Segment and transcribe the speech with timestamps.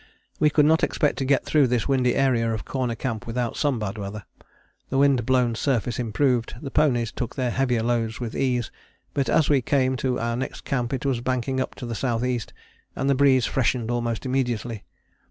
[0.39, 3.77] "We could not expect to get through this windy area of Corner Camp without some
[3.77, 4.25] bad weather.
[4.89, 8.71] The wind blown surface improved, the ponies took their heavier loads with ease,
[9.13, 12.39] but as we came to our next camp it was banking up to the S.E.
[12.95, 14.85] and the breeze freshened almost immediately.